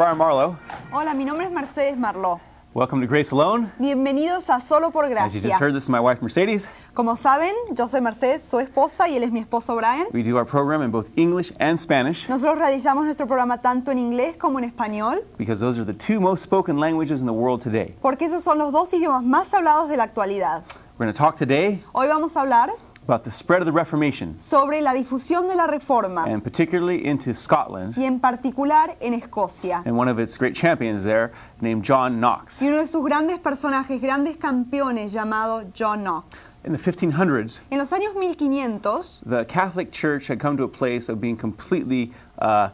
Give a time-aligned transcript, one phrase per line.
[0.00, 0.56] Brian Marlowe.
[0.90, 2.40] Hola, mi nombre es Mercedes Marló.
[2.72, 3.70] Welcome to Grace Alone.
[3.78, 5.58] Bienvenidos a Solo por As you just Gracia.
[5.58, 6.70] heard, this is my wife Mercedes.
[6.94, 10.06] Como saben, yo soy Mercedes, su esposa, y él es mi esposo Brian.
[10.14, 13.98] We do our program in both English and Spanish Nosotros realizamos nuestro programa tanto en
[13.98, 17.62] inglés como en español, because those are the two most spoken languages in the world
[17.62, 17.94] today.
[18.00, 20.62] porque esos son los dos idiomas más hablados de la actualidad.
[20.98, 22.70] We're going to talk today Hoy vamos a hablar
[23.10, 27.34] about the spread of the Reformation, sobre la difusión de la Reforma, and particularly into
[27.34, 29.82] Scotland, y en particular en Escocia.
[29.84, 32.62] and one of its great champions there named John Knox.
[32.62, 36.58] Y uno de sus grandes personajes, grandes campeones, llamado John Knox.
[36.62, 41.08] In the 1500s, En los años 1500, the Catholic Church had come to a place
[41.08, 42.68] of being completely uh,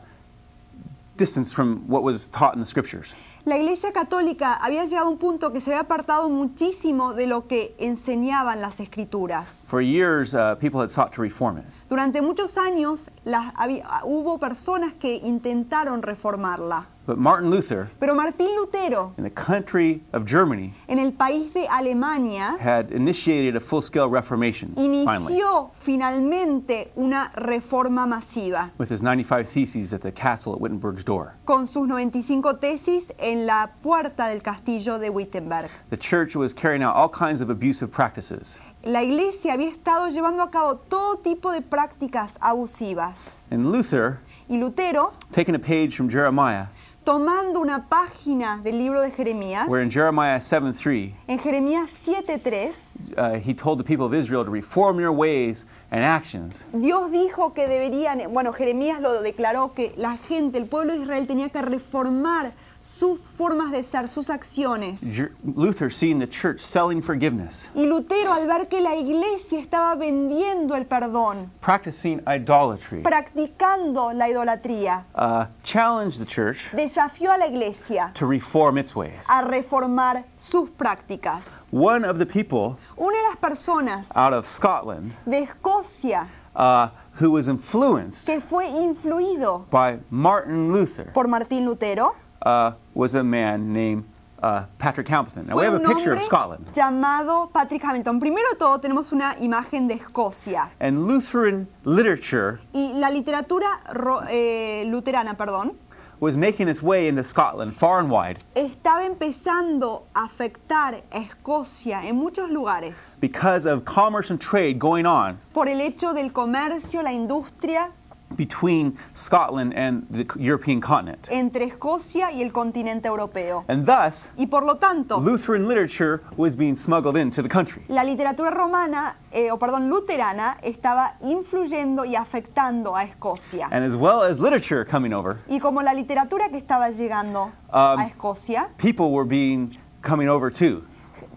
[1.17, 3.09] distanced from what was taught in the Scriptures.
[3.47, 7.47] La Iglesia Católica había llegado a un punto que se había apartado muchísimo de lo
[7.47, 9.69] que enseñaban las Escrituras.
[9.71, 11.65] For years, uh, people had sought to reform it.
[11.89, 16.89] Durante muchos años las- había- hubo personas que intentaron reformarla.
[17.07, 21.65] But Martin Luther, Pero Martín Lutero, in the country of Germany, en el país de
[21.69, 29.49] Alemania, had initiated a full-scale reformation, finally, inició finalmente una reforma masiva with his 95
[29.49, 31.35] theses at the castle at Wittenberg's door.
[31.45, 35.71] con sus 95 tesis en la puerta del castillo de Wittenberg.
[35.91, 40.43] The church was carrying out all kinds of abusive practices, La iglesia había estado llevando
[40.43, 43.43] a cabo todo tipo de prácticas abusivas.
[43.51, 44.19] and Luther,
[44.49, 46.67] Y Lutero, taking a page from Jeremiah,
[47.07, 52.75] tomando una página del libro de Jeremías, where in Jeremiah 7:3, en Jeremías 7.3,
[53.17, 56.65] uh, he told the people of Israel to reform your ways and actions.
[56.73, 61.29] Dios dijo que deberían, bueno, Jeremías lo declaró, que la gente, el pueblo de Israel
[61.29, 62.55] tenía que reformar
[62.87, 65.03] sus formas de ser, sus acciones.
[65.45, 70.75] Luther, seeing the church selling forgiveness, Y Lutero, al ver que la iglesia estaba vendiendo
[70.77, 78.11] el perdón, practicing idolatry, practicando la idolatría, uh, challenged the church desafió a la iglesia
[78.15, 79.27] to reform its ways.
[79.29, 81.43] a reformar sus prácticas.
[81.71, 86.89] One of the people Una de las personas out of Scotland de Escocia uh,
[87.21, 92.15] who was influenced que fue influido by Martin Luther por Martín Lutero
[92.47, 94.05] uh, was a man named
[94.43, 95.47] uh, Patrick Hamilton.
[95.49, 96.65] Now we have a picture of Scotland.
[96.75, 98.21] llamado Patrick Hamilton.
[98.21, 104.85] Primero todo tenemos una imagen de Escocia And Lutheran literature y la literatura ro- eh,
[104.87, 105.75] luterana, perdón,
[106.21, 112.05] was making its way into Scotland far and wide estaba empezando a afectar a Escocia
[112.07, 117.03] en muchos lugares because of commerce and trade going on por el hecho del comercio,
[117.03, 117.91] la industria
[118.37, 121.29] between Scotland and the European continent.
[121.31, 123.65] entre Escocia y el continente europeo.
[123.69, 127.83] And thus, Y por lo tanto, Lutheran literature was being smuggled into the country.
[127.89, 133.69] la literatura romana, eh, o perdón, luterana, estaba influyendo y afectando a Escocia.
[133.71, 137.99] And as well as literature coming over, Y como la literatura que estaba llegando Um,
[138.01, 140.83] a Escocia, people were being coming over too.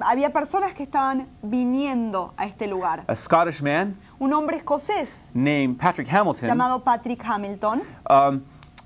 [0.01, 3.03] Había personas que estaban viniendo a este lugar.
[3.07, 8.43] A Scottish man Un hombre escocés named Patrick Hamilton llamado Patrick Hamilton um,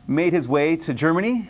[0.07, 1.49] made his way to Germany,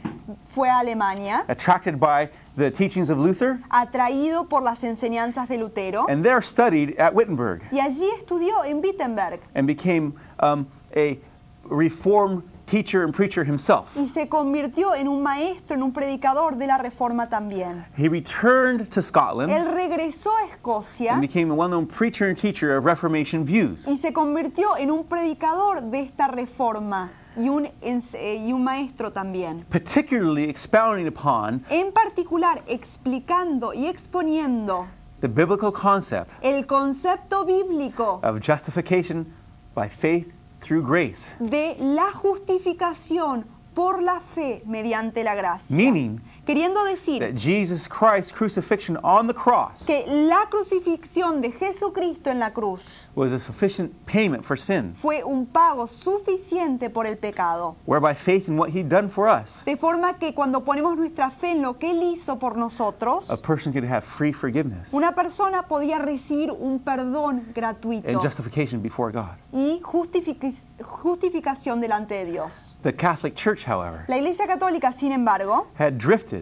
[0.54, 6.06] fue a Alemania, attracted by the teachings of Luther, atraído por las enseñanzas de Lutero,
[6.08, 11.20] and there studied at Wittenberg y allí estudió en Wittenberg and became um, a
[11.66, 13.96] reformed teacher and preacher himself.
[13.96, 17.86] y se convirtió en un maestro, en un predicador de la Reforma también.
[17.96, 22.76] He returned to Él Scotland regresó a Escocia and became a well-known preacher and teacher
[22.76, 23.88] of Reformation views.
[23.88, 29.12] y se convirtió en un predicador de esta reforma y un, eh, y un maestro
[29.12, 29.66] también.
[29.70, 34.88] particularly expounding upon En particular, explicando y exponiendo
[35.22, 39.32] the biblical concept el concepto bíblico of justification
[39.76, 40.32] by faith
[40.64, 45.76] through grace, de la justificación por la fe mediante la gracia.
[45.76, 52.30] meaning Queriendo decir that Jesus Christ's crucifixion on the cross que la crucifixión de Jesucristo
[52.30, 57.16] en la cruz was a sufficient payment for sin, fue un pago suficiente por el
[57.16, 57.78] pecado.
[57.86, 61.62] whereby faith in what done for us, De forma que cuando ponemos nuestra fe en
[61.62, 65.98] lo que Él hizo por nosotros, a person could have free forgiveness una persona podía
[65.98, 69.38] recibir un perdón gratuito and justification before God.
[69.54, 70.54] y justific-
[70.84, 72.76] justificación delante de Dios.
[72.84, 76.33] The Catholic Church, however, La Iglesia Católica, sin embargo, had drifted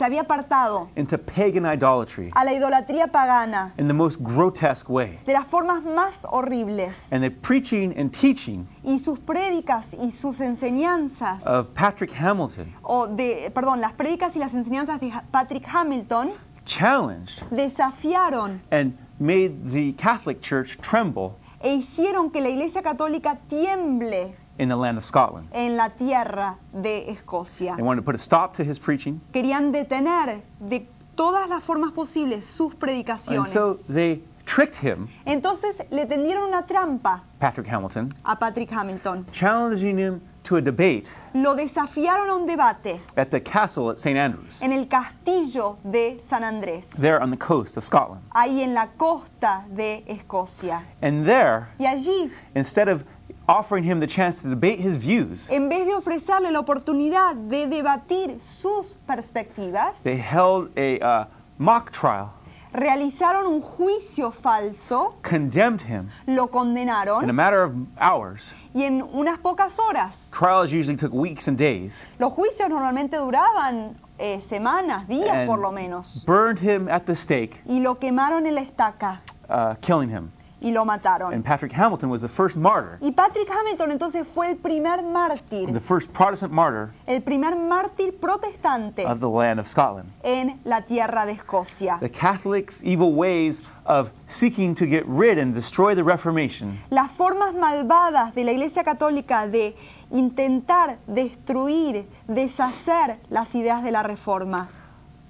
[0.00, 5.18] se había apartado into pagan idolatry a la idolatría pagana in the most grotesque way.
[5.26, 10.40] de las formas más horribles And the preaching and teaching y sus prédicas y sus
[10.40, 16.30] enseñanzas of Patrick Hamilton o de perdón las prédicas y las enseñanzas de Patrick Hamilton
[16.64, 21.32] challenged desafiaron and made the Catholic Church tremble
[21.62, 25.48] e hicieron que la Iglesia Católica tiemble in the land of Scotland.
[25.52, 27.74] en la tierra de Escocia.
[27.76, 30.86] They wanted to put a stop to his preaching, Querían detener de
[31.16, 33.48] todas las formas posibles sus and predicaciones.
[33.48, 39.24] so they tricked him, Entonces le tendieron una trampa Patrick Hamilton, a Patrick Hamilton.
[39.32, 41.04] challenging him to a debate
[41.34, 44.16] Lo desafiaron a un debate at the castle at St.
[44.18, 48.20] Andrews, en el castillo de San Andrés, there on the coast of Scotland.
[48.34, 50.82] ahí en la costa de Escocia.
[51.02, 53.04] And there, Y allí, instead of
[53.50, 57.66] offering him the chance to debate his views, en vez de ofrecerle la oportunidad de
[57.66, 61.24] debatir sus perspectivas, they held a uh,
[61.58, 62.32] mock trial,
[62.72, 68.52] realizaron un juicio falso, condemned him lo in a condenaron matter of hours.
[68.72, 70.30] y en unas pocas horas.
[70.32, 72.04] Trials usually took weeks and days.
[72.20, 76.24] Los juicios normalmente duraban eh, semanas, días and por lo menos.
[76.24, 80.30] burned him at the stake, Y lo quemaron en la estaca uh, killing him.
[80.60, 81.32] Y lo mataron.
[81.32, 85.72] And Patrick Hamilton was the first martyr, Y Patrick Hamilton entonces fue el primer mártir,
[85.72, 90.10] the first Protestant martyr el primer mártir protestante of the land of Scotland.
[90.22, 91.98] en la tierra de Escocia.
[92.00, 97.54] The Catholics' evil ways of seeking to get rid and destroy the Reformation Las formas
[97.54, 99.74] malvadas de la Iglesia Católica de
[100.12, 104.68] intentar destruir, deshacer las ideas de la Reforma,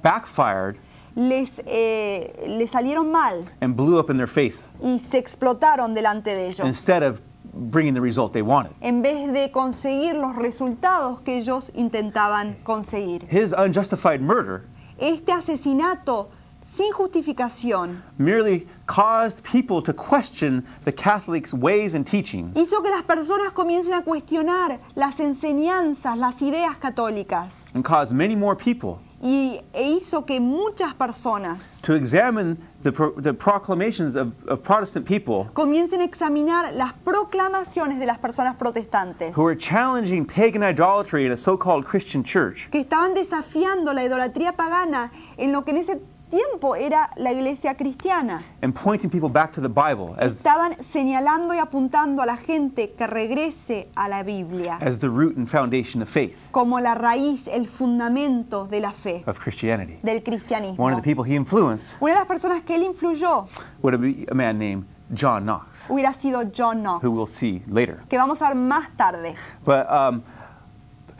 [0.02, 0.76] backfired
[1.20, 6.34] les, eh, les salieron mal and blew up in their face y se explotaron delante
[6.34, 6.66] de ellos.
[6.66, 7.20] instead of
[7.52, 8.72] bringing the result they wanted.
[8.80, 13.26] en vez de conseguir los resultados que ellos intentaban conseguir.
[13.30, 14.62] His unjustified murder
[14.98, 16.28] Este asesinato
[16.76, 23.02] sin justificación merely caused people to question the Catholics' ways and teachings hizo que las
[23.02, 29.60] personas comiencen a cuestionar las enseñanzas, las ideas católicas and caused many more people y,
[29.74, 35.50] e hizo que muchas personas to examine the, pro- the proclamations of, of Protestant people
[35.52, 41.32] comiencen a examinar las proclamaciones de las personas protestantes who were challenging pagan idolatry in
[41.32, 42.68] a so called Christian church.
[42.70, 47.74] que estaban desafiando la idolatría pagana en lo que en ese tiempo era la iglesia
[47.74, 48.40] cristiana.
[48.62, 52.92] and pointing people back to the Bible as, Estaban señalando y apuntando a la gente
[52.92, 57.46] que regrese a la Biblia as the root and foundation of faith como la raíz,
[57.48, 59.98] el fundamento de la fe, of Christianity.
[60.02, 60.82] del cristianismo.
[60.82, 63.48] One of the people he influenced Una de las personas que él influyó
[63.82, 67.98] would be a man named John Knox, hubiera sido John Knox, who we'll see later.
[68.08, 69.34] que vamos a ver más tarde.
[69.64, 70.22] But um,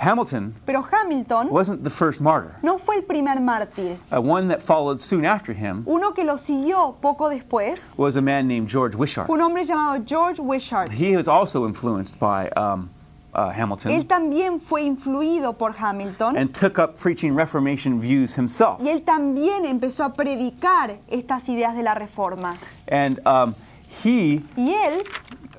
[0.01, 2.55] Hamilton Pero Hamilton wasn't the first martyr.
[2.63, 3.99] no fue el primer mártir.
[4.11, 8.23] Uh, one that followed soon after him Uno que lo siguió poco después was a
[8.23, 9.27] man named George Wishart.
[9.27, 10.91] fue un hombre llamado George Wishart.
[10.91, 12.89] He was also influenced by um,
[13.35, 18.81] uh, Él Hamilton también fue influido por Hamilton and took up preaching Reformation views himself.
[18.81, 22.57] y él también empezó a predicar estas ideas de la reforma.
[22.89, 23.55] And um,
[24.03, 25.03] he Y él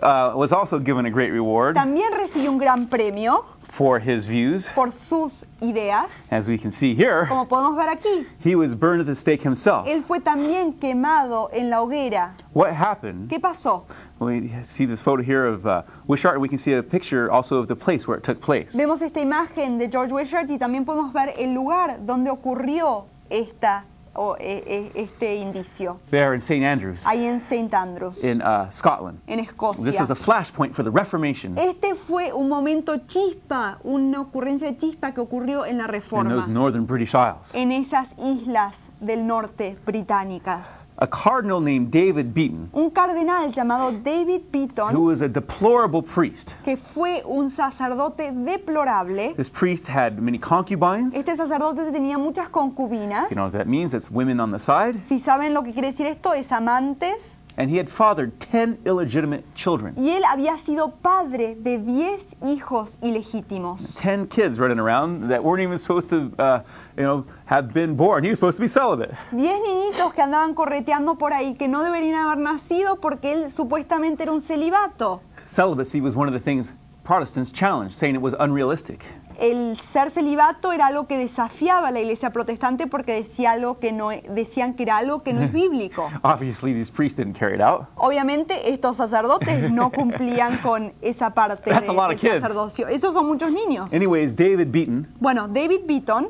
[0.02, 4.68] uh, was also given a great reward también recibió un gran premio for his views.
[4.76, 6.10] por sus ideas.
[6.30, 9.42] As we can see here, Como podemos ver aquí, he was burned at the stake
[9.42, 9.88] himself.
[9.88, 12.34] él fue también quemado en la hoguera.
[12.54, 13.30] What happened?
[13.30, 13.86] ¿Qué pasó?
[14.20, 17.60] We see this photo here of uh, Wishart, and we can see a picture also
[17.60, 18.76] of the place where it took place.
[18.76, 23.86] Vemos esta imagen de George Wishart y también podemos ver el lugar donde ocurrió esta,
[24.14, 24.64] o, e-
[24.96, 26.66] e- este indicio, There in St.
[26.66, 27.74] Andrews, ahí en St.
[27.74, 29.20] Andrews, in uh, Scotland.
[29.28, 30.00] en This Escocia.
[30.02, 35.14] was a flashpoint for the Reformation Este fue un momento chispa, una ocurrencia de chispa
[35.14, 37.56] que ocurrió en la in those Reforma, northern British Isles.
[37.56, 40.88] en esas islas del norte británicas.
[40.98, 46.54] A cardinal named David Beaton, Un cardenal llamado David who Beaton, was a deplorable priest.
[46.64, 51.16] que fue un sacerdote deplorable, This priest had many concubines.
[51.16, 53.30] este sacerdote tenía muchas concubinas.
[53.30, 53.94] You know what that means?
[53.94, 55.02] It's women on the side.
[55.08, 57.38] Si saben lo que quiere decir esto, es amantes.
[57.58, 59.94] And he had fathered 10 illegitimate children.
[59.98, 63.96] Y él había sido padre de 10 hijos ilegítimos.
[64.02, 66.62] 10 kids running around that weren't even supposed to, uh,
[66.98, 68.24] you know, have been born.
[68.24, 69.12] He was supposed to be celibate.
[69.32, 74.24] 10 niñitos que andaban correteando por ahí, que no deberían haber nacido porque él supuestamente
[74.24, 75.22] era un celibato.
[75.48, 76.72] Celibacy was one of the things
[77.04, 79.04] Protestants challenged, saying it was unrealistic.
[79.40, 83.92] El ser celibato era algo que desafiaba a la iglesia protestante porque decía algo que
[83.92, 86.08] no, decían que era algo que no es bíblico.
[86.22, 87.88] Obviously, these priests didn't carry it out.
[87.96, 92.42] Obviamente estos sacerdotes no cumplían con esa parte That's de- a lot del of kids.
[92.42, 92.88] sacerdocio.
[92.88, 93.92] Esos son muchos niños.
[93.92, 96.28] Anyways, David Beaton Bueno, David Beaton,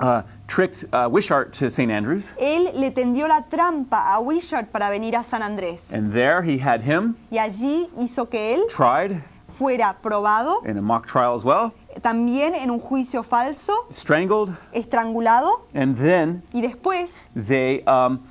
[0.00, 1.90] uh, tricked uh, Wishart to St.
[1.90, 5.92] Andrews, él le tendió la trampa a Wishart para venir a San Andrés.
[5.92, 10.82] and there he had him Y allí hizo que él tried fuera probado, in a
[10.82, 17.28] mock trial as well, también en un juicio falso, strangled, estrangulado, and then y después
[17.34, 18.22] they um,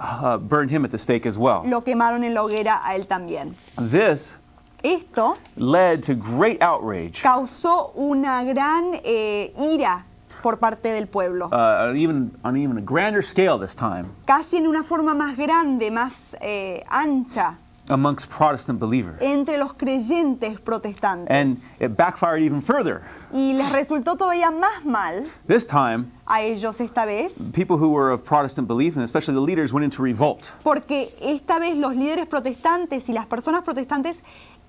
[0.00, 1.62] uh, burned him at the stake as well.
[1.64, 3.54] lo quemaron en la hoguera a él también.
[3.78, 4.36] This
[4.82, 10.04] Esto led to great outrage, causó una gran eh, ira
[10.42, 14.66] por parte del pueblo, uh, even on even a grander scale this time, casi en
[14.66, 17.56] una forma más grande, más eh, ancha,
[17.90, 19.16] amongst Protestant believers.
[19.22, 21.28] entre los creyentes protestantes.
[21.30, 23.02] And it backfired even further.
[23.32, 28.12] y les resultó todavía más mal This time, a ellos esta vez, people who were
[28.12, 30.42] of Protestant belief, and especially the leaders, went into revolt.
[30.62, 34.22] porque esta vez los líderes protestantes y las personas protestantes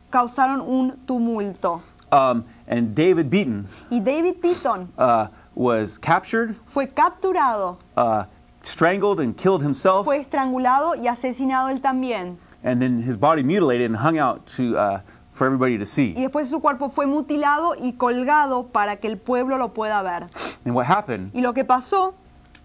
[0.09, 1.81] causaron un tumulto.
[2.11, 5.27] Um, and David Beaton Y David Pitton uh,
[5.59, 8.23] was captured, fue capturado, uh,
[8.63, 12.37] strangled, and killed himself, fue estrangulado y asesinado él también.
[12.63, 15.01] and then his body mutilated and hung out to, uh,
[15.33, 16.13] for everybody to Y see.
[16.13, 20.29] después su cuerpo fue mutilado y colgado para que el pueblo lo pueda ver.
[20.65, 22.13] And what happened, Y lo que pasó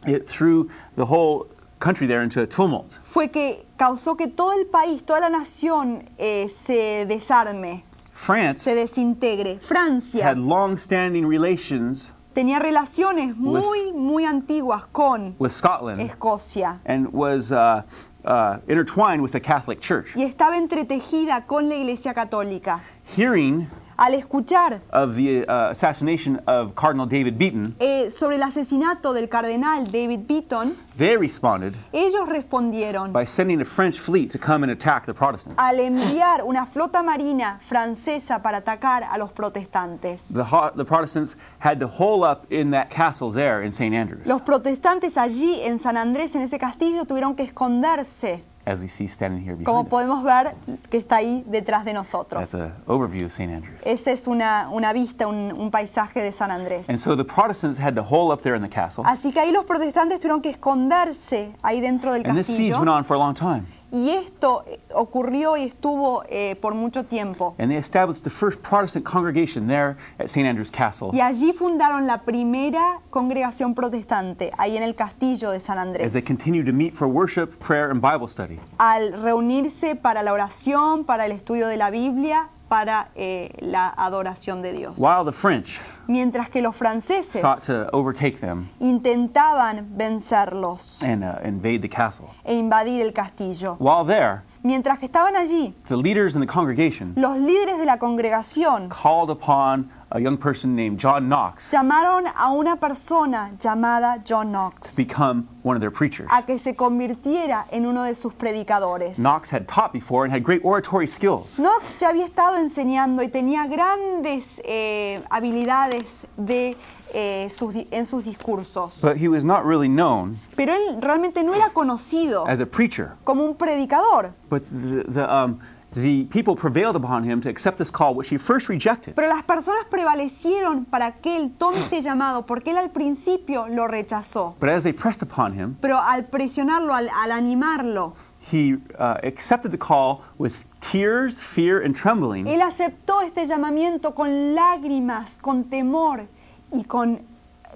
[0.07, 1.49] it threw the whole
[1.81, 2.93] country there into a tumult.
[3.03, 7.83] fue que causó que todo el país, toda la nación eh, se desarme,
[8.13, 9.59] France se desintegre.
[9.61, 17.51] Francia had long-standing relations tenía relaciones muy, muy antiguas con with Scotland Escocia and was
[17.53, 17.83] uh,
[18.25, 20.09] uh, intertwined with the Catholic Church.
[20.15, 22.81] y estaba entretejida con la Iglesia Católica.
[23.17, 29.13] Hearing Al escuchar of the uh, assassination of Cardinal David Beaton, eh, sobre el asesinato
[29.13, 34.65] del cardenal David Beaton, they responded ellos respondieron by sending a French fleet to come
[34.65, 35.59] and attack the Protestants.
[35.59, 40.29] al enviar una flota marina francesa para atacar a los protestantes.
[40.33, 43.95] The, the Protestants had to hole up in that castle there in St.
[43.95, 48.89] Andrews, Los protestantes allí en San Andrés, en ese castillo, tuvieron que esconderse, as we
[48.89, 50.55] see standing here como behind podemos ver
[50.91, 52.41] que está ahí detrás de nosotros.
[52.41, 53.53] That's an overview of St.
[53.53, 53.81] Andrews.
[53.85, 56.89] Esa es una, una vista, un, un paisaje de San Andrés.
[56.89, 59.53] And so the Protestants had to hole up there in the castle, Así que ahí
[59.53, 62.79] los protestantes tuvieron que esconderse ahí dentro del and this siege castillo.
[62.79, 63.67] went on for a long time.
[63.95, 67.55] Y esto eh, ocurrió y estuvo eh, por mucho tiempo.
[67.59, 70.45] And they established the first Protestant congregation there at St.
[70.45, 75.79] Andrew's Castle Y allí fundaron la primera congregación protestante, ahí en el castillo de San
[75.79, 76.05] Andrés.
[76.05, 78.59] as they continued to meet for worship, prayer, and Bible study.
[78.79, 84.61] Al reunirse para la oración, para el estudio de la Biblia, para eh, la adoración
[84.61, 84.99] de Dios.
[84.99, 91.39] While the French Mientras que los franceses sought to overtake them intentaban vencerlos and uh,
[91.45, 92.31] invade the castle.
[92.45, 93.77] e invadir el castillo.
[93.79, 97.99] While there, Mientras que estaban allí, the leaders in the congregation los líderes de la
[97.99, 104.47] congregación called upon a young person named John Knox llamaron a una persona llamada John
[104.47, 106.29] to Knox become one of their preachers.
[106.31, 109.17] a que se convirtiera en uno de sus predicadores.
[109.19, 111.57] Knox had taught before and had great oratory skills.
[111.59, 116.05] Knox ya había estado enseñando y tenía grandes eh, habilidades
[116.37, 116.77] de,
[117.13, 121.55] eh, sus en sus discursos, But he was not really known pero él realmente no
[121.55, 123.13] era conocido as a preacher.
[123.25, 124.33] como un predicador.
[124.49, 125.59] But the, the, um,
[125.95, 129.15] the people prevailed upon him to accept this call, which he first rejected.
[129.15, 133.87] Pero las personas prevalecieron para que él tome este llamado, porque él al principio lo
[133.87, 134.55] rechazó.
[134.59, 138.15] But as they pressed upon him, Pero al presionarlo, al, al animarlo,
[138.53, 142.47] he uh, accepted the call with tears, fear, and trembling.
[142.47, 146.27] él aceptó este llamamiento con lágrimas, con temor
[146.73, 147.21] y con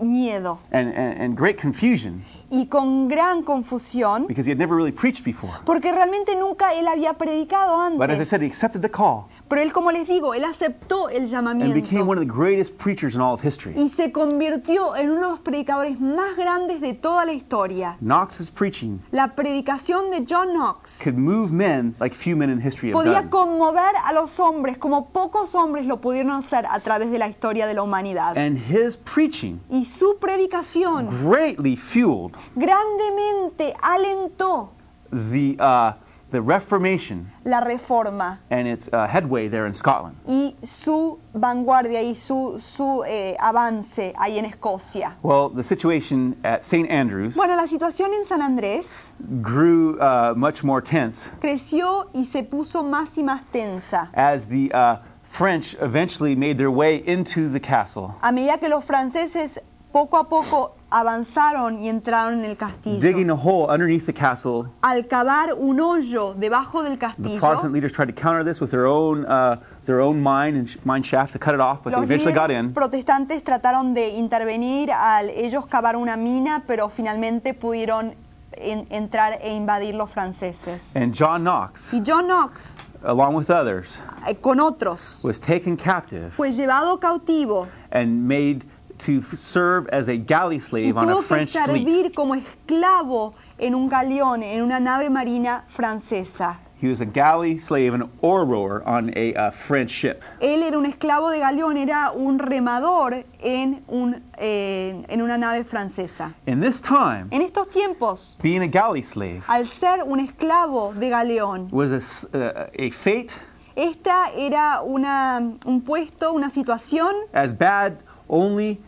[0.00, 4.92] miedo and, and, and great confusion y con gran confusión, because he had never really
[4.92, 5.52] preached before.
[5.64, 8.28] porque realmente nunca él había predicado But as I antes.
[8.28, 11.74] said, he accepted the call Pero él, como les digo, él aceptó el and llamamiento
[11.74, 13.72] became one of the greatest preachers in all of history.
[13.76, 17.96] y se convirtió en uno de los predicadores más grandes de toda la historia.
[18.00, 22.90] Knox's preaching La predicación de John Knox could move men like few men in history
[22.92, 23.30] have podía done.
[23.30, 27.66] conmover a los hombres como pocos hombres lo pudieron hacer a través de la historia
[27.66, 28.36] de la humanidad.
[28.36, 34.72] And his preaching Y su predicación greatly fueled grandemente alentó
[35.10, 35.92] the, uh,
[36.30, 40.16] the Reformation la reforma and its uh, headway there in Scotland.
[40.26, 45.14] y su vanguardia y su, su eh, avance ahí en Escocia.
[45.22, 46.88] Well, the situation at St.
[46.90, 49.06] Andrews Bueno, la situación en San Andrés
[49.40, 54.70] grew uh, much more tense creció y se puso más y más tensa as the
[54.72, 59.58] uh, French eventually made their way into the castle, a medida que los franceses
[59.92, 63.00] poco a poco avanzaron y entraron en el castillo.
[63.00, 64.66] digging a hole underneath the castle.
[64.82, 68.70] Al cavar un hoyo debajo del The castillo, Protestant leaders tried to counter this with
[68.70, 71.96] their own, uh, their own mine and mine shaft to cut it off, but they
[72.00, 72.72] los eventually got in.
[72.72, 78.14] protestantes trataron de intervenir al ellos cavar una mina, pero finalmente pudieron
[78.52, 80.94] en- entrar e invadir los franceses.
[80.96, 86.30] And John Knox, Y John Knox, along with others, eh, con otros, was taken captive
[86.30, 88.64] fue llevado cautivo and made
[88.98, 91.66] to serve as a galley slave on a que French fleet.
[91.66, 96.58] servir como esclavo en un galeón, en una nave marina francesa.
[96.80, 100.22] He was a galley slave, an oarer on a uh, French ship.
[100.40, 105.64] Él era un esclavo de Galeón, era un remador en, un, eh, en una nave
[105.64, 106.34] francesa.
[106.46, 111.08] In this time, En estos tiempos, being a galley slave al ser un esclavo de
[111.08, 113.32] Galeón, was a, uh, a fate
[113.74, 118.80] esta era una, un puesto, una situación as bad only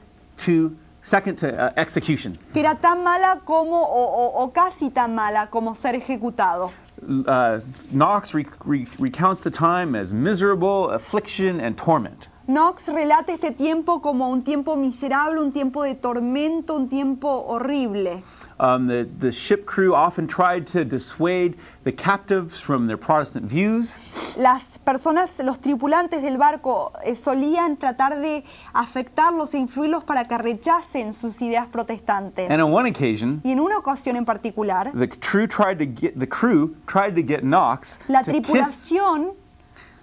[0.45, 2.37] to second to uh, execution.
[2.53, 4.03] que era tan mala como, o,
[4.41, 6.71] o- o casi tan mala como ser ejecutado.
[7.03, 12.29] Uh, Knox re- re- recounts the time as miserable affliction and torment.
[12.47, 18.23] Knox relata este tiempo como un tiempo miserable, un tiempo de tormento, un tiempo horrible.
[18.59, 23.97] Um, the, the ship crew often tried to dissuade the captives from their Protestant views.
[24.37, 28.45] Las personas, los tripulantes del barco eh, solían tratar de
[28.75, 32.51] afectarlos e influirlos para que rechacen sus ideas protestantes.
[32.51, 36.19] And on one occasion, Y en una ocasión en particular, the crew tried to get
[36.19, 39.35] the crew tried to get Knox la to tripulación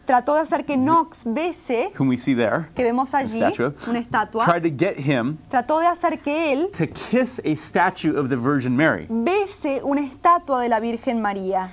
[0.07, 3.99] trató de hacer que Knox bese, whom we see there, que vemos allí, statue, una
[3.99, 8.29] estatua, tried to get him trató de hacer que él to kiss a statue of
[8.29, 9.05] the Virgin Mary.
[9.09, 11.69] bese una estatua de la Virgen María.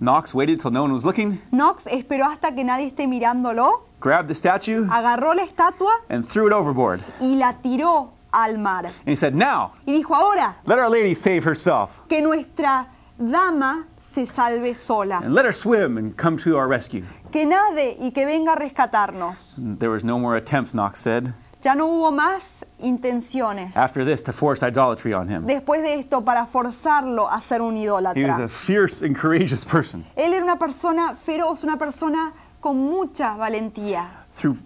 [0.00, 4.28] Knox waited till no one was looking, Knox esperó hasta que nadie esté mirándolo, grabbed
[4.28, 7.00] the statue, agarró la estatua and threw it overboard.
[7.20, 8.84] y la tiró al mar.
[8.86, 12.86] And he said, "Now, Y dijo, ahora let Our Lady save herself, que nuestra
[13.18, 13.86] dama
[14.26, 18.10] se salve sola, and let her swim and come to our rescue." que nade y
[18.12, 19.56] que venga a rescatarnos.
[19.78, 24.32] There was no more attempts, Knox said, Ya no hubo más intenciones after this to
[24.32, 25.44] force idolatry on him.
[25.46, 28.48] después de esto para forzarlo a ser un He was a idólatra.
[28.48, 30.04] fierce and courageous person.
[30.16, 34.06] Él era una persona feroz, una persona con mucha valentía.
[34.36, 34.56] Through,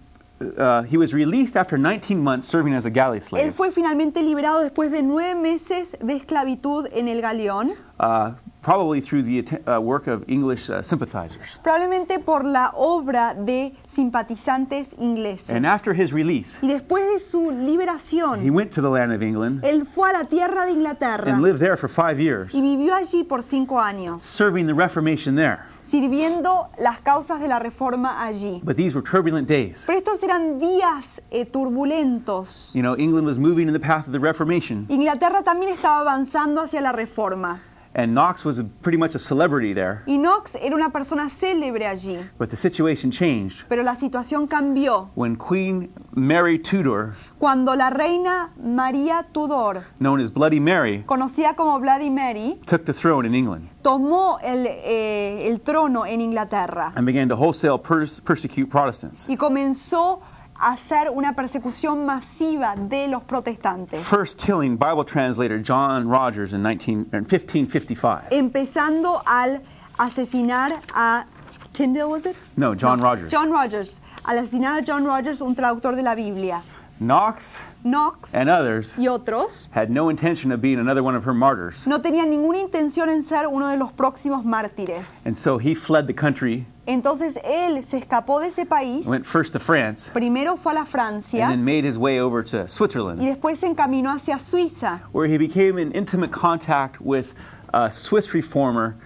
[0.41, 4.23] uh, he was released after 19 months serving as a galley Él slave, fue finalmente
[4.23, 9.81] liberado después de nueve meses de esclavitud en el galeón, uh, probably through the uh,
[9.81, 11.43] work of English uh, sympathizers.
[11.63, 15.51] probablemente por la obra de simpatizantes ingleses.
[15.51, 19.23] And after his release, Y después de su he liberación, went to the land of
[19.23, 22.61] England él fue a la tierra de Inglaterra and lived there for five years, y
[22.61, 25.59] vivió allí por cinco años, serving the Reformation there.
[25.91, 28.63] sirviendo las causas de la reforma allí.
[28.65, 29.85] But these were turbulent days.
[29.87, 32.71] Pero estos eran días eh, turbulentos.
[32.73, 36.63] You know, England was moving in the path of the Reformation, Inglaterra también estaba avanzando
[36.63, 37.61] hacia la reforma.
[37.95, 40.03] And Knox was a, pretty much a celebrity there.
[40.07, 42.19] Y Knox era una persona célebre allí.
[42.39, 48.51] But the situation changed Pero la situación cambió when Queen Mary Tudor, cuando la reina
[48.63, 53.69] María Tudor, known as Bloody Mary, conocida como Bloody Mary, took the throne in England
[53.83, 59.29] tomó el, eh, el trono en Inglaterra and began to wholesale pers- persecute Protestants.
[59.29, 60.21] y comenzó
[60.63, 67.07] hacer una persecución masiva de los protestantes, First killing Bible translator John Rogers in, 19,
[67.13, 68.29] in 1555.
[68.31, 69.61] empezando al
[69.99, 71.25] asesinar a
[71.73, 72.37] Tyndale, was it?
[72.57, 73.31] No, John No, Rogers.
[73.33, 76.63] John Rogers, al asesinar a John Rogers, un traductor de la Biblia.
[77.01, 81.35] Knox Knox and others y otros had no intention of being another one of her
[81.35, 81.87] martyrs.
[81.87, 85.05] no tenían ninguna intención en ser uno de los próximos mártires.
[85.25, 89.53] And so he fled the country, Entonces él se escapó de ese país, went first
[89.53, 92.67] to France, primero fue a la Francia and then made his way over to y
[92.67, 97.35] Switzerland, después se encaminó hacia Suiza, where he became in intimate contact with
[97.75, 98.97] a Swiss reformer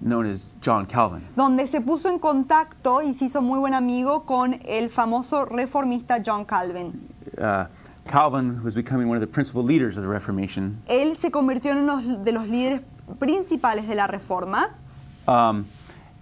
[0.00, 1.22] known as John Calvin.
[1.36, 6.20] donde se puso en contacto y se hizo muy buen amigo con el famoso reformista
[6.24, 7.08] John Calvin.
[7.38, 7.64] Uh,
[8.08, 10.82] Calvin was becoming one of the principal leaders of the Reformation.
[10.88, 12.80] Él se convirtió en uno de los líderes
[13.18, 14.70] principales de la Reforma
[15.28, 15.66] Um,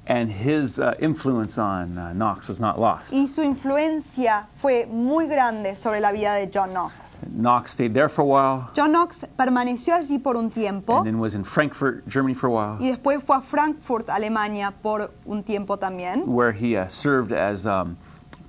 [0.06, 3.12] and his uh, influence on uh, Knox was not lost.
[3.12, 7.18] y su influencia fue muy grande sobre la vida de John Knox.
[7.30, 11.18] Knox stayed there for a while, John Knox permaneció allí por un tiempo and then
[11.18, 15.42] was in Frankfurt, Germany for a while, y después fue a Frankfurt, Alemania, por un
[15.42, 17.96] tiempo también, where he uh, served as um,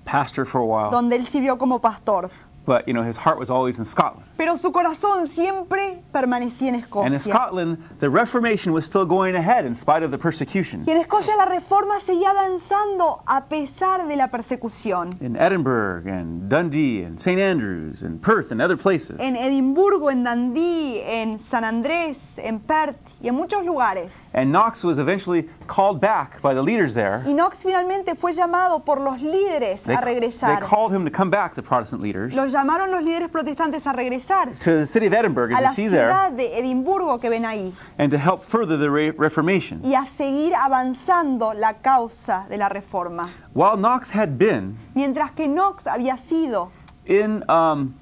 [0.06, 0.90] pastor for a while.
[0.90, 2.30] donde él sirvió como pastor.
[2.66, 4.28] But you know, his heart was always in Scotland.
[4.38, 7.20] Pero su corazón siempre permanecía en And in Escocia.
[7.20, 10.84] Scotland, the Reformation was still going ahead in spite of the persecution.
[10.86, 15.16] Y en Escocia la reforma seguía avanzando a pesar de la persecución.
[15.22, 17.40] In Edinburgh and Dundee and St.
[17.40, 19.18] Andrews and Perth and other places.
[19.22, 24.32] En Edimburgo, en Dundee, en San Andrés, en Perth y en muchos lugares.
[24.34, 27.22] And Knox was eventually called back by the leaders there.
[27.26, 30.60] Y Knox finalmente fue llamado por los líderes They, a they regresar.
[30.62, 34.25] called him to come back, the Protestant leaders, Los llamaron los líderes protestantes a regresar
[34.28, 37.30] to the city of Edinburgh, a as la you see there, ciudad de Edimburgo que
[37.30, 39.82] ven ahí and to help further the Re- Reformation.
[39.84, 43.28] y a seguir avanzando la causa de la reforma.
[43.54, 46.70] While Knox had been Mientras que Knox había sido
[47.06, 47.96] in um,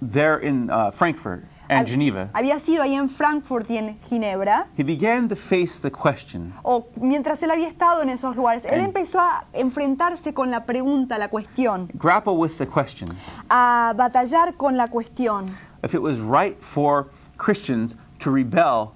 [0.00, 4.82] there in uh, Frankfurt, and Geneva, había sido ahí en Frankfurt y en Ginebra, he
[4.82, 6.52] began to face the question.
[6.62, 11.18] O mientras él había estado en esos lugares, él empezó a enfrentarse con la pregunta,
[11.18, 13.08] la cuestión, grapple with the question.
[13.48, 15.46] A batallar con la cuestión.
[15.82, 18.92] If it was right for Christians to rebel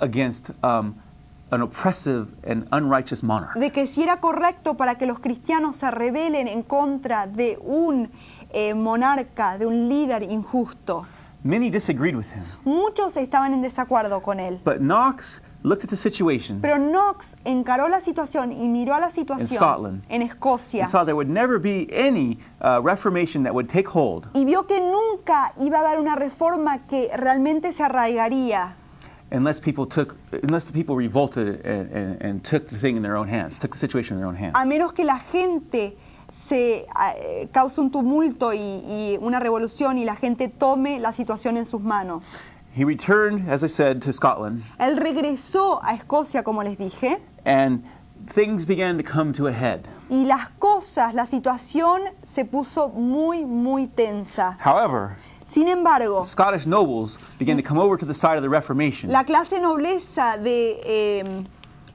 [0.00, 0.94] against um,
[1.50, 3.54] an oppressive and unrighteous monarch.
[3.56, 8.10] de que si era correcto para que los cristianos se rebelen en contra de un
[8.50, 11.06] eh, monarca, de un líder injusto.
[11.44, 14.60] Many disagreed with him, Muchos estaban en desacuerdo con él.
[14.64, 19.10] but Knox looked at the situation Pero Knox encaró la situación y miró a la
[19.10, 20.02] situación Scotland.
[20.08, 24.26] en Escocia and saw there would never be any uh, reformation that would take hold
[24.34, 28.74] y vio que nunca iba a haber una reforma que realmente se arraigaría
[29.32, 33.16] unless people took, unless the people revolted and, and, and took the thing in their
[33.16, 34.52] own hands, took the situation in their own hands.
[34.54, 35.96] a menos que la gente
[36.52, 36.84] se
[37.16, 41.64] eh, cause un tumulto y, y una revolución y la gente tome la situación en
[41.64, 42.26] sus manos.
[42.76, 47.82] He returned, as I said, to Scotland, Él regresó a Escocia, como les dije, and
[48.34, 49.80] things began to come to a head.
[50.10, 54.58] y las cosas, la situación se puso muy, muy tensa.
[54.62, 59.10] However, Sin embargo, Scottish nobles began to come over to the side of the Reformation.
[59.10, 61.44] la clase nobleza de eh,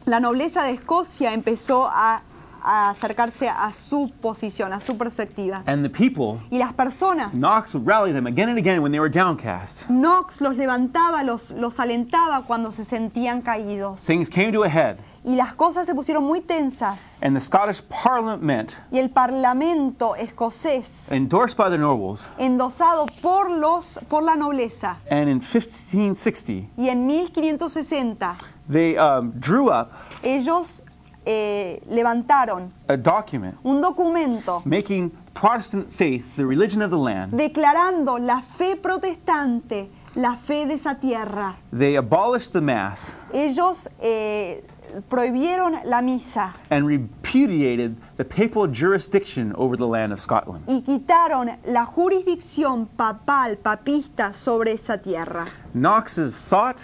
[0.06, 2.22] la nobleza de Escocia empezó a,
[2.70, 5.64] a acercarse a su posición, a su perspectiva.
[5.66, 9.00] And the people, Y las personas, Knox would rally them again and again when they
[9.00, 9.88] were downcast.
[9.88, 14.02] Knox los levantaba, los, los alentaba cuando se sentían caídos.
[14.06, 17.20] Things came to a head, Y las cosas se pusieron muy tensas.
[17.22, 24.00] and the Scottish Parliament, Y el parlamento escocés, endorsed by the nobles, endosado por, los,
[24.10, 28.36] por la nobleza, and in 1560, y en 1560
[28.70, 29.92] they um, drew up
[30.24, 30.82] ellos
[31.30, 37.34] eh, levantaron a document un documento making Protestant faith the religion of the land.
[37.34, 41.56] declarando la fe protestante, la fe de esa tierra.
[41.72, 44.64] They abolished the Mass Ellos eh,
[45.10, 50.64] prohibieron la misa and repudiated the papal jurisdiction over the land of Scotland.
[50.68, 55.46] y quitaron la jurisdicción papal, papista sobre esa tierra.
[55.74, 56.78] Knox's thought,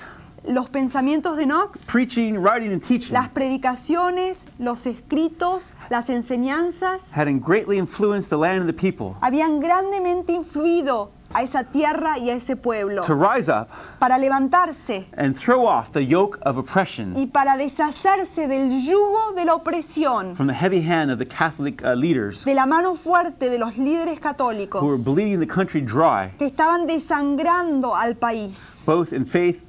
[0.45, 7.29] Los pensamientos de Knox, preaching, writing, and teaching las predicaciones, los escritos, las enseñanzas, had
[7.41, 12.35] greatly influenced the land and the people habían grandemente influido a esa tierra y a
[12.35, 17.25] ese pueblo to rise up para levantarse and throw off the yoke of oppression y
[17.25, 21.95] para deshacerse del yugo de la opresión, from the heavy hand of the Catholic uh,
[21.95, 26.31] leaders de la mano fuerte de los líderes who were católicos bleeding the country dry,
[26.37, 29.61] que estaban desangrando al país, both in faith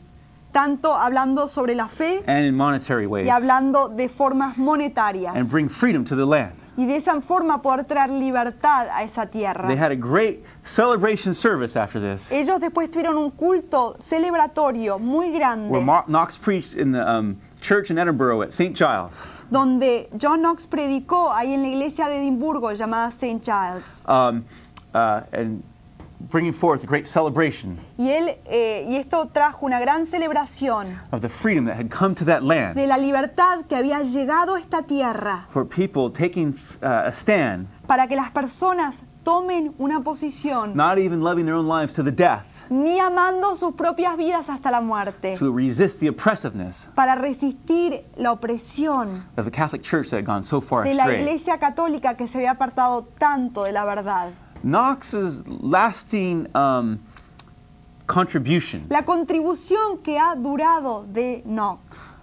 [0.54, 5.50] tanto hablando sobre la fe and in monetary ways, y hablando de formas monetarias and
[5.50, 6.52] bring freedom to the land.
[6.76, 9.66] y de esa forma poder traer libertad a esa tierra.
[9.66, 15.28] They had a great celebration service after this, Ellos después tuvieron un culto celebratorio muy
[15.28, 18.76] where grande Knox preached in the um, church in Edinburgh at St.
[18.76, 19.26] Giles.
[19.50, 23.42] donde John Knox predicó ahí en la iglesia de Edimburgo llamada St.
[23.44, 23.84] Giles.
[24.06, 24.44] um,
[24.94, 25.62] uh, and
[26.30, 31.20] bringing forth a great celebration Y, él, eh, y esto trajo una gran celebración of
[31.20, 34.60] the freedom that had come to that land de la libertad que había llegado a
[34.60, 40.74] esta tierra for people taking uh, a stand, para que las personas tomen una posición,
[40.74, 44.70] not even loving their own lives to the death, ni amando sus propias vidas hasta
[44.70, 50.18] la muerte, to resist the oppressiveness para resistir la opresión of the Catholic Church that
[50.18, 51.22] had gone so far de la astray.
[51.22, 54.30] iglesia católica que se había apartado tanto de la verdad.
[54.64, 56.98] Knox's lasting um,
[58.06, 62.18] contribution La contribución que ha durado de Knox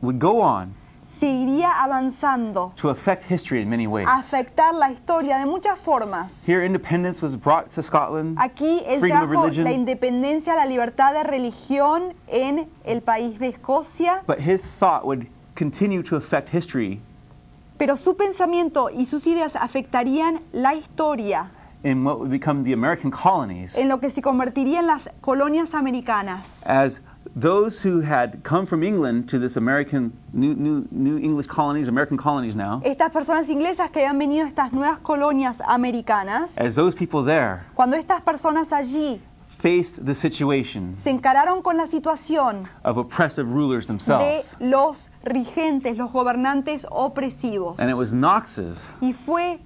[0.00, 0.74] would go on
[1.20, 4.08] seguiría avanzando to affect history in many ways.
[4.08, 6.44] a afectar la historia de muchas formas.
[6.44, 10.64] Here, independence was brought to Scotland, Aquí él freedom of trajo religion, la independencia, la
[10.64, 16.48] libertad de religión en el país de Escocia, but his thought would continue to affect
[16.48, 17.00] history
[17.78, 21.50] pero su pensamiento y sus ideas afectarían la historia
[21.84, 25.74] in what would become the American colonies en lo que se convertiría en las colonias
[25.74, 26.62] americanas.
[26.66, 27.00] as
[27.34, 32.16] those who had come from England to this American, new, new, new English colonies, American
[32.16, 36.94] colonies now, Estas personas inglesas que habían venido a estas nuevas colonias americanas, as those
[36.94, 39.20] people there cuando estas personas allí
[39.58, 44.56] faced the situation se encararon con la situación of oppressive rulers de themselves.
[44.58, 47.78] los regentes, los gobernantes opresivos.
[47.78, 49.60] And it was Knox's Y fue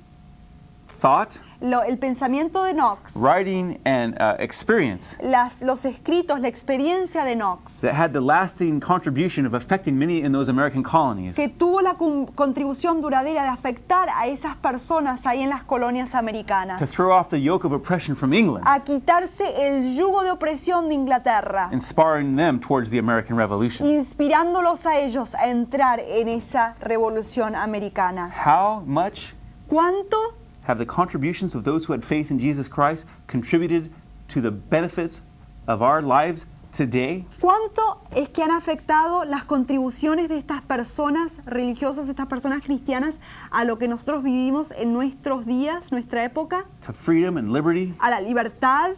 [0.97, 5.17] thought, lo- el pensamiento de Knox, writing, and uh, experience.
[5.23, 10.21] Las- los escritos, la experiencia de Knox, that had the lasting contribution of affecting many
[10.23, 11.37] in those American colonies.
[11.37, 16.79] Que tuvo la contribución duradera de afectar a esas personas ahí en las colonias americanas,
[16.81, 20.89] to throw off the yoke of oppression from England, a quitarse el yugo de opresión
[20.89, 23.87] de Inglaterra, inspiring them towards the American Revolution.
[23.87, 28.31] inspirándolos a ellos a entrar en esa revolución americana.
[28.45, 29.33] How much
[29.69, 30.17] ¿Cuánto
[30.67, 33.91] have the contributions of those who had faith in Jesus Christ contributed
[34.29, 35.23] to the benefits
[35.67, 36.45] of our lives
[36.77, 37.25] today?
[37.41, 43.15] ¿Cuánto es que han afectado las contribuciones de estas personas religiosas, estas personas cristianas,
[43.51, 46.65] a lo que nosotros vivimos en nuestros días, nuestra época?
[46.87, 47.95] To freedom and liberty?
[48.01, 48.91] A la libertad,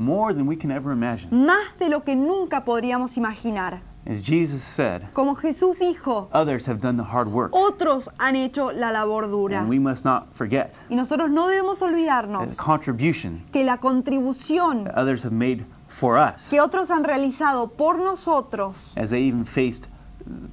[0.00, 1.28] More than we can ever imagine.
[1.30, 3.80] más de lo que nunca podríamos imaginar.
[4.06, 7.52] As Jesus said, Como Jesús dijo, others have done the hard work.
[7.52, 9.60] otros han hecho la labor dura.
[9.60, 14.84] And we must not forget Y nosotros no debemos the olvidarnos contribution que la contribución
[14.84, 19.44] that others have made for us que otros han realizado por nosotros as they even
[19.44, 19.86] faced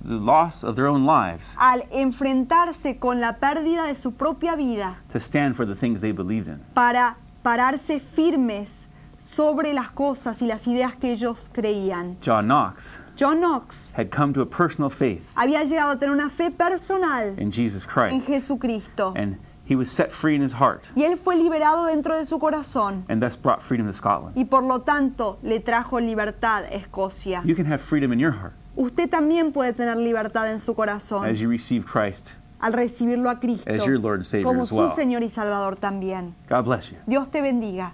[0.03, 4.97] the loss of their own lives al enfrentarse con la pérdida de su propia vida
[5.11, 6.59] to stand for the things they believed in.
[6.73, 12.17] para pararse firmes sobre las cosas y las ideas que ellos creían.
[12.25, 16.29] John Knox John Knox had come to a personal faith había llegado a tener una
[16.29, 20.83] fe personal in Jesus en Christ, Jesucristo and he was set free in his heart,
[20.95, 24.37] y él fue liberado dentro de su corazón and thus brought freedom to Scotland.
[24.37, 27.41] y por lo tanto le trajo libertad a Escocia.
[27.45, 31.25] You can have freedom in your heart Usted también puede tener libertad en su corazón
[31.25, 34.69] as you receive Christ al recibirlo a Cristo as your Lord and Savior como as
[34.69, 34.91] su well.
[34.91, 36.33] Señor y Salvador también.
[36.49, 36.97] God bless you.
[37.05, 37.93] Dios te bendiga.